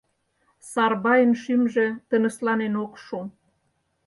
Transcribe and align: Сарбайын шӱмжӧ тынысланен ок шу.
Сарбайын 0.71 1.31
шӱмжӧ 1.41 1.87
тынысланен 2.09 2.73
ок 2.83 2.93
шу. 3.03 3.19